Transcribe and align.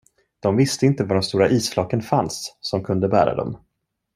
De 0.39 0.53
visste 0.57 0.85
inte 0.85 1.03
var 1.03 1.15
de 1.15 1.23
stora 1.23 1.49
isflaken 1.49 2.01
fanns, 2.01 2.57
som 2.61 2.83
kunde 2.83 3.07
bära 3.07 3.35
dem. 3.35 3.57